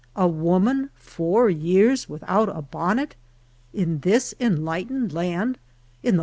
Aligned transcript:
A 0.15 0.27
woman 0.27 0.89
four 0.95 1.47
years 1.51 2.09
without 2.09 2.49
a 2.49 2.63
bonnet 2.63 3.15
I 3.71 3.77
in 3.77 3.99
this 3.99 4.33
enlight 4.39 4.89
ened 4.89 5.13
land, 5.13 5.59
in 6.01 6.17
the. 6.17 6.19